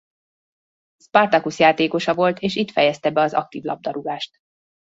[1.03, 4.35] Spartacus játékosa volt és itt fejezte be az aktív labdarúgást.